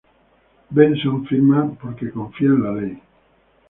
Benson 0.73 1.17
firma 1.27 1.59
porque 1.79 2.09
confía 2.09 2.47
en 2.49 2.63
la 2.63 2.73
ley. 2.73 3.01